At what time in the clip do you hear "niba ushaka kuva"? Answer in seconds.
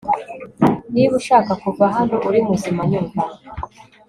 0.93-1.85